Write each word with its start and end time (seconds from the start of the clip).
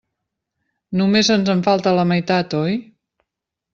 Només 1.01 1.29
ens 1.35 1.51
en 1.55 1.63
falta 1.67 1.93
la 1.99 2.07
meitat, 2.13 2.57
oi? 2.61 2.79